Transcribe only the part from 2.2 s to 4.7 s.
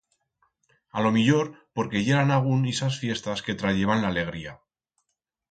agún ixas fiestas que trayeban l'alegría.